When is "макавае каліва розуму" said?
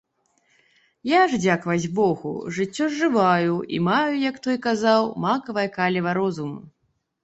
5.31-6.63